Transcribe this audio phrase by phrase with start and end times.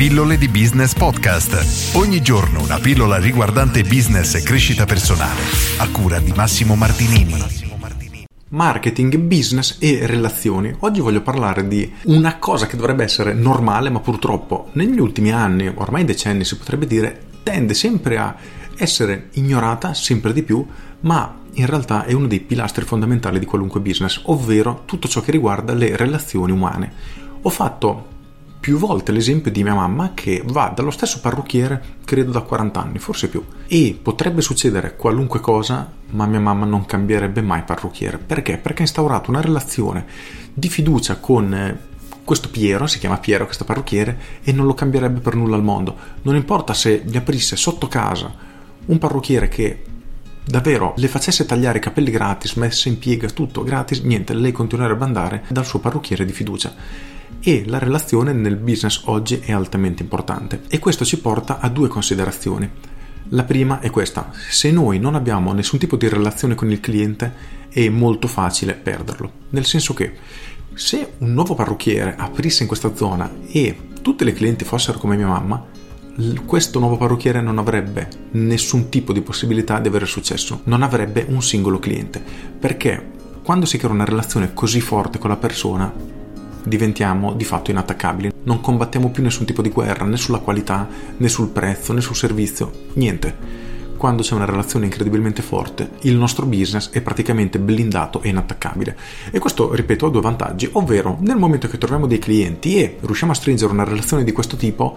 [0.00, 1.94] Pillole di Business Podcast.
[1.94, 5.42] Ogni giorno una pillola riguardante business e crescita personale.
[5.76, 7.34] A cura di Massimo Martinini.
[8.48, 10.74] Marketing, business e relazioni.
[10.78, 15.70] Oggi voglio parlare di una cosa che dovrebbe essere normale, ma purtroppo negli ultimi anni,
[15.74, 18.34] ormai decenni si potrebbe dire, tende sempre a
[18.78, 20.66] essere ignorata sempre di più,
[21.00, 25.30] ma in realtà è uno dei pilastri fondamentali di qualunque business, ovvero tutto ciò che
[25.30, 26.90] riguarda le relazioni umane.
[27.42, 28.16] Ho fatto
[28.60, 32.98] più volte l'esempio di mia mamma che va dallo stesso parrucchiere, credo da 40 anni,
[32.98, 33.42] forse più.
[33.66, 38.18] E potrebbe succedere qualunque cosa, ma mia mamma non cambierebbe mai parrucchiere.
[38.18, 38.58] Perché?
[38.58, 40.04] Perché ha instaurato una relazione
[40.52, 41.78] di fiducia con eh,
[42.22, 45.96] questo Piero, si chiama Piero questo parrucchiere, e non lo cambierebbe per nulla al mondo.
[46.22, 48.48] Non importa se gli aprisse sotto casa
[48.84, 49.84] un parrucchiere che
[50.44, 55.02] davvero le facesse tagliare i capelli gratis, messe in piega, tutto gratis, niente, lei continuerebbe
[55.02, 56.74] ad andare dal suo parrucchiere di fiducia.
[57.40, 60.62] E la relazione nel business oggi è altamente importante.
[60.68, 62.70] E questo ci porta a due considerazioni.
[63.32, 67.58] La prima è questa, se noi non abbiamo nessun tipo di relazione con il cliente
[67.68, 70.14] è molto facile perderlo, nel senso che
[70.74, 75.28] se un nuovo parrucchiere aprisse in questa zona e tutte le clienti fossero come mia
[75.28, 75.64] mamma,
[76.44, 81.42] questo nuovo parrucchiere non avrebbe nessun tipo di possibilità di avere successo, non avrebbe un
[81.42, 82.20] singolo cliente,
[82.58, 83.10] perché
[83.42, 85.92] quando si crea una relazione così forte con la persona
[86.64, 91.28] diventiamo di fatto inattaccabili, non combattiamo più nessun tipo di guerra, né sulla qualità, né
[91.28, 93.68] sul prezzo, né sul servizio, niente
[94.00, 98.96] quando c'è una relazione incredibilmente forte, il nostro business è praticamente blindato e inattaccabile.
[99.30, 103.32] E questo, ripeto, ha due vantaggi, ovvero nel momento che troviamo dei clienti e riusciamo
[103.32, 104.96] a stringere una relazione di questo tipo,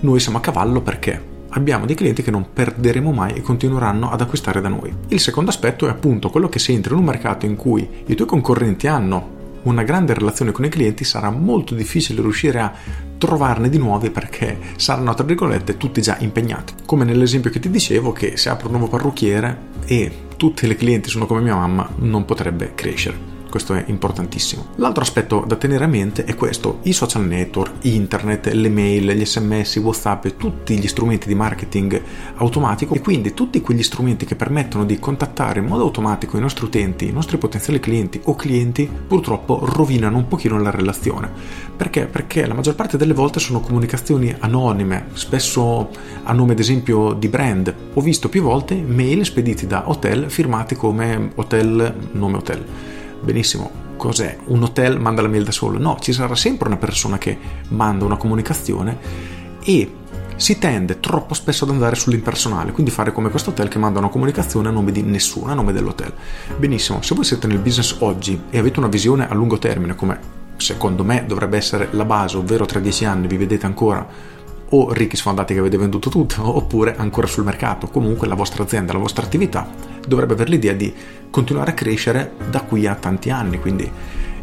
[0.00, 4.20] noi siamo a cavallo perché abbiamo dei clienti che non perderemo mai e continueranno ad
[4.20, 4.92] acquistare da noi.
[5.06, 8.16] Il secondo aspetto è appunto quello che se entri in un mercato in cui i
[8.16, 12.72] tuoi concorrenti hanno una grande relazione con i clienti sarà molto difficile riuscire a
[13.18, 16.74] trovarne di nuovi perché saranno tra virgolette tutti già impegnati.
[16.86, 21.10] Come nell'esempio che ti dicevo che se apro un nuovo parrucchiere e tutte le clienti
[21.10, 24.68] sono come mia mamma non potrebbe crescere questo è importantissimo.
[24.76, 29.24] L'altro aspetto da tenere a mente è questo, i social network, internet, le mail, gli
[29.26, 32.00] sms, whatsapp tutti gli strumenti di marketing
[32.36, 36.64] automatico e quindi tutti quegli strumenti che permettono di contattare in modo automatico i nostri
[36.64, 41.30] utenti, i nostri potenziali clienti o clienti purtroppo rovinano un pochino la relazione.
[41.76, 42.06] Perché?
[42.06, 45.90] Perché la maggior parte delle volte sono comunicazioni anonime, spesso
[46.22, 47.74] a nome ad esempio di brand.
[47.94, 52.64] Ho visto più volte mail spediti da hotel firmati come hotel, nome hotel
[53.20, 54.36] benissimo, cos'è?
[54.46, 55.78] Un hotel manda la mail da solo?
[55.78, 57.38] No, ci sarà sempre una persona che
[57.68, 58.98] manda una comunicazione
[59.62, 59.94] e
[60.36, 64.08] si tende troppo spesso ad andare sull'impersonale, quindi fare come questo hotel che manda una
[64.08, 66.12] comunicazione a nome di nessuno, a nome dell'hotel.
[66.56, 70.18] Benissimo, se voi siete nel business oggi e avete una visione a lungo termine, come
[70.56, 74.06] secondo me dovrebbe essere la base, ovvero tra dieci anni vi vedete ancora
[74.70, 77.88] o ricchi sfondati che avete venduto tutto, oppure ancora sul mercato.
[77.88, 79.68] Comunque la vostra azienda, la vostra attività
[80.06, 80.92] dovrebbe avere l'idea di
[81.30, 83.90] continuare a crescere da qui a tanti anni, quindi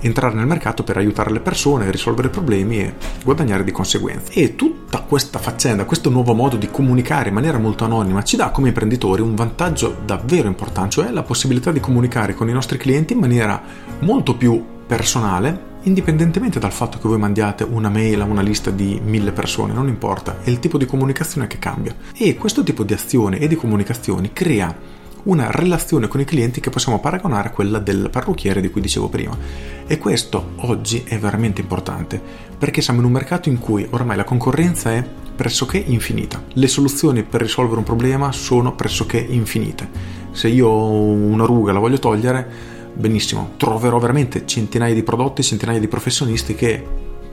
[0.00, 4.32] entrare nel mercato per aiutare le persone, risolvere problemi e guadagnare di conseguenza.
[4.32, 8.50] E tutta questa faccenda, questo nuovo modo di comunicare in maniera molto anonima ci dà
[8.50, 13.14] come imprenditori un vantaggio davvero importante, cioè la possibilità di comunicare con i nostri clienti
[13.14, 13.60] in maniera
[14.00, 19.00] molto più personale indipendentemente dal fatto che voi mandiate una mail a una lista di
[19.02, 21.94] mille persone, non importa, è il tipo di comunicazione che cambia.
[22.14, 26.70] E questo tipo di azione e di comunicazioni crea una relazione con i clienti che
[26.70, 29.36] possiamo paragonare a quella del parrucchiere di cui dicevo prima.
[29.86, 32.20] E questo oggi è veramente importante,
[32.58, 36.42] perché siamo in un mercato in cui ormai la concorrenza è pressoché infinita.
[36.52, 40.22] Le soluzioni per risolvere un problema sono pressoché infinite.
[40.32, 45.80] Se io ho una ruga la voglio togliere, benissimo, troverò veramente centinaia di prodotti, centinaia
[45.80, 46.84] di professionisti che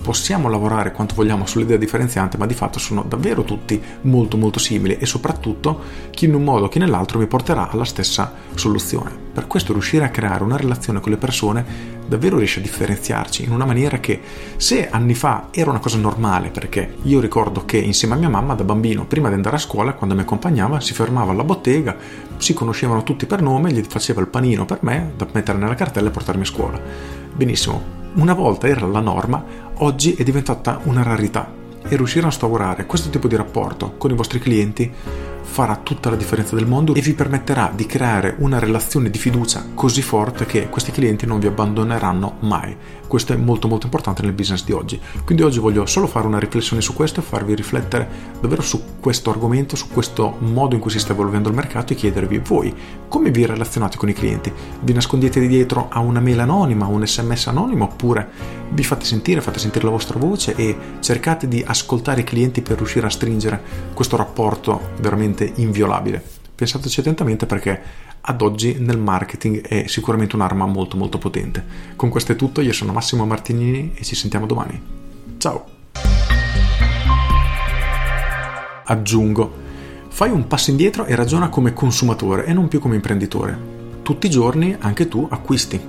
[0.00, 4.96] possiamo lavorare quanto vogliamo sull'idea differenziante, ma di fatto sono davvero tutti molto molto simili
[4.96, 9.26] e soprattutto chi in un modo chi nell'altro mi porterà alla stessa soluzione.
[9.32, 13.52] Per questo riuscire a creare una relazione con le persone davvero riesce a differenziarci in
[13.52, 14.20] una maniera che
[14.56, 18.54] se anni fa era una cosa normale, perché io ricordo che insieme a mia mamma
[18.54, 21.96] da bambino, prima di andare a scuola, quando mi accompagnava, si fermava alla bottega,
[22.38, 26.08] si conoscevano tutti per nome, gli faceva il panino per me da mettere nella cartella
[26.08, 26.80] e portarmi a scuola.
[27.34, 29.44] Benissimo, una volta era la norma,
[29.78, 31.52] oggi è diventata una rarità
[31.88, 34.92] e riuscire a instaurare questo tipo di rapporto con i vostri clienti
[35.50, 39.64] farà tutta la differenza del mondo e vi permetterà di creare una relazione di fiducia
[39.74, 42.76] così forte che questi clienti non vi abbandoneranno mai.
[43.08, 45.00] Questo è molto molto importante nel business di oggi.
[45.24, 48.06] Quindi oggi voglio solo fare una riflessione su questo e farvi riflettere
[48.38, 51.96] davvero su questo argomento, su questo modo in cui si sta evolvendo il mercato e
[51.96, 52.74] chiedervi voi
[53.08, 54.52] come vi relazionate con i clienti.
[54.82, 58.28] Vi nascondete dietro a una mail anonima, un sms anonimo oppure
[58.70, 62.76] vi fate sentire, fate sentire la vostra voce e cercate di ascoltare i clienti per
[62.76, 63.60] riuscire a stringere
[63.94, 66.22] questo rapporto veramente inviolabile.
[66.54, 67.80] Pensateci attentamente perché
[68.20, 71.64] ad oggi nel marketing è sicuramente un'arma molto molto potente.
[71.96, 74.80] Con questo è tutto, io sono Massimo Martinini e ci sentiamo domani.
[75.38, 75.64] Ciao!
[78.84, 79.52] Aggiungo,
[80.08, 83.76] fai un passo indietro e ragiona come consumatore e non più come imprenditore.
[84.02, 85.80] Tutti i giorni anche tu acquisti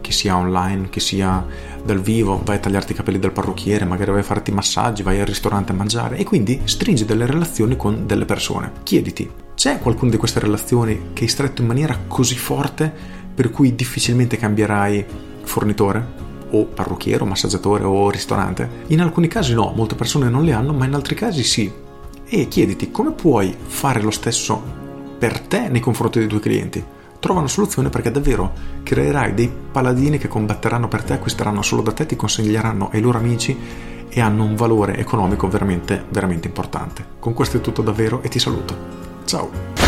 [0.00, 1.44] che sia online, che sia
[1.86, 5.18] dal vivo, vai a tagliarti i capelli dal parrucchiere, magari vai a farti massaggi, vai
[5.18, 8.72] al ristorante a mangiare e quindi stringi delle relazioni con delle persone.
[8.82, 12.92] Chiediti, c'è qualcuna di queste relazioni che hai stretto in maniera così forte
[13.34, 15.04] per cui difficilmente cambierai
[15.44, 16.24] fornitore?
[16.48, 18.68] o parrucchiere o massaggiatore o ristorante?
[18.88, 21.70] In alcuni casi no, molte persone non le hanno, ma in altri casi sì.
[22.24, 24.62] E chiediti come puoi fare lo stesso
[25.18, 26.84] per te nei confronti dei tuoi clienti
[27.18, 28.52] trova una soluzione perché davvero
[28.82, 33.18] creerai dei paladini che combatteranno per te, acquisteranno solo da te, ti consiglieranno ai loro
[33.18, 33.56] amici
[34.08, 37.04] e hanno un valore economico veramente, veramente importante.
[37.18, 38.74] Con questo è tutto davvero e ti saluto.
[39.24, 39.85] Ciao!